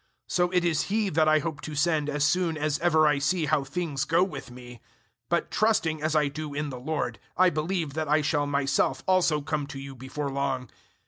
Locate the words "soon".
2.23-2.57